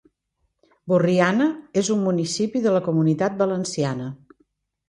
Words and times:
Borriana 0.93 1.47
és 1.83 1.91
un 1.97 2.01
municipi 2.07 2.63
de 2.65 2.75
la 2.77 2.81
Comunitat 2.89 3.37
Valenciana. 3.43 4.09